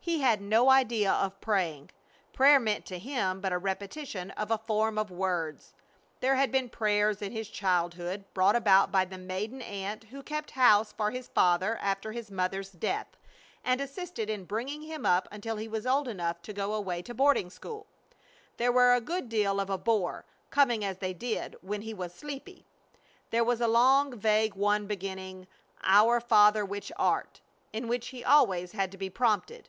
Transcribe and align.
He 0.00 0.20
had 0.22 0.40
no 0.40 0.70
idea 0.70 1.12
of 1.12 1.38
praying. 1.38 1.90
Prayer 2.32 2.58
meant 2.58 2.86
to 2.86 2.98
him 2.98 3.42
but 3.42 3.52
a 3.52 3.58
repetition 3.58 4.30
of 4.30 4.50
a 4.50 4.56
form 4.56 4.96
of 4.96 5.10
words. 5.10 5.74
There 6.20 6.36
had 6.36 6.50
been 6.50 6.70
prayers 6.70 7.20
in 7.20 7.30
his 7.32 7.50
childhood, 7.50 8.24
brought 8.32 8.56
about 8.56 8.90
by 8.90 9.04
the 9.04 9.18
maiden 9.18 9.60
aunt 9.60 10.04
who 10.04 10.22
kept 10.22 10.52
house 10.52 10.92
for 10.92 11.10
his 11.10 11.28
father 11.28 11.76
after 11.82 12.10
his 12.12 12.30
mother's 12.30 12.70
death, 12.70 13.18
and 13.62 13.82
assisted 13.82 14.30
in 14.30 14.46
bringing 14.46 14.80
him 14.80 15.04
up 15.04 15.28
until 15.30 15.56
he 15.56 15.68
was 15.68 15.86
old 15.86 16.08
enough 16.08 16.40
to 16.40 16.54
go 16.54 16.72
away 16.72 17.02
to 17.02 17.12
boarding 17.12 17.50
school. 17.50 17.86
They 18.56 18.70
were 18.70 18.94
a 18.94 19.02
good 19.02 19.28
deal 19.28 19.60
of 19.60 19.68
a 19.68 19.76
bore, 19.76 20.24
coming 20.48 20.86
as 20.86 20.96
they 20.96 21.12
did 21.12 21.54
when 21.60 21.82
he 21.82 21.92
was 21.92 22.14
sleepy. 22.14 22.64
There 23.28 23.44
was 23.44 23.60
a 23.60 23.68
long, 23.68 24.18
vague 24.18 24.54
one 24.54 24.86
beginning, 24.86 25.46
"Our 25.82 26.18
Father 26.18 26.64
which 26.64 26.90
art," 26.96 27.42
in 27.74 27.88
which 27.88 28.06
he 28.08 28.24
always 28.24 28.72
had 28.72 28.90
to 28.92 28.96
be 28.96 29.10
prompted. 29.10 29.68